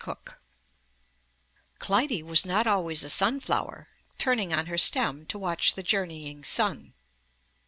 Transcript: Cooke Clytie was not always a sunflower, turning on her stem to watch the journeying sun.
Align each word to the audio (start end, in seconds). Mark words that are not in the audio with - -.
Cooke 0.03 0.39
Clytie 1.77 2.23
was 2.23 2.43
not 2.43 2.65
always 2.65 3.03
a 3.03 3.07
sunflower, 3.11 3.87
turning 4.17 4.51
on 4.51 4.65
her 4.65 4.79
stem 4.79 5.27
to 5.27 5.37
watch 5.37 5.75
the 5.75 5.83
journeying 5.83 6.43
sun. 6.43 6.95